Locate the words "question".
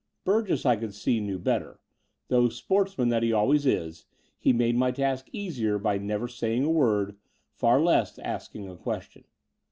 8.75-9.25